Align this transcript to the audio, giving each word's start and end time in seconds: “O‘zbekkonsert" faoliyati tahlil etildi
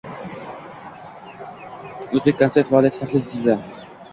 “O‘zbekkonsert" 2.15 2.73
faoliyati 2.73 3.03
tahlil 3.05 3.21
etildi 3.25 3.61